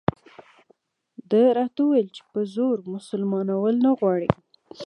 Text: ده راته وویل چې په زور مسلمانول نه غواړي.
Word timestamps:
ده 1.29 1.41
راته 1.57 1.81
وویل 1.83 2.09
چې 2.15 2.21
په 2.31 2.39
زور 2.53 2.77
مسلمانول 2.95 3.75
نه 3.85 3.91
غواړي. 3.99 4.29